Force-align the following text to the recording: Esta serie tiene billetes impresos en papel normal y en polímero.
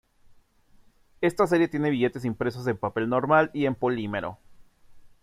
Esta 1.21 1.45
serie 1.45 1.67
tiene 1.67 1.91
billetes 1.91 2.25
impresos 2.25 2.65
en 2.65 2.75
papel 2.75 3.07
normal 3.07 3.51
y 3.53 3.67
en 3.67 3.75
polímero. 3.75 4.39